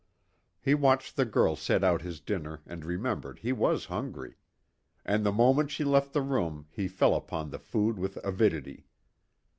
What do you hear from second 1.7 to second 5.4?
out his dinner and remembered he was hungry. And the